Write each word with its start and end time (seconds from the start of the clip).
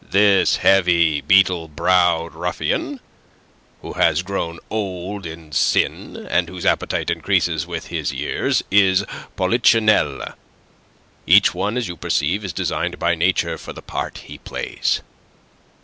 "This 0.09 0.55
heavy, 0.55 1.21
beetle 1.21 1.67
browed 1.67 2.33
ruffian, 2.33 2.99
who 3.83 3.93
has 3.93 4.23
grown 4.23 4.57
old 4.71 5.27
in 5.27 5.51
sin, 5.51 6.15
and 6.31 6.49
whose 6.49 6.65
appetite 6.65 7.11
increases 7.11 7.67
with 7.67 7.85
his 7.89 8.11
years, 8.11 8.63
is 8.71 9.05
Polichinelle. 9.35 10.33
Each 11.27 11.53
one, 11.53 11.77
as 11.77 11.87
you 11.87 11.95
perceive, 11.97 12.43
is 12.43 12.51
designed 12.51 12.97
by 12.97 13.13
Nature 13.13 13.59
for 13.59 13.73
the 13.73 13.83
part 13.83 14.17
he 14.25 14.39
plays. 14.39 15.01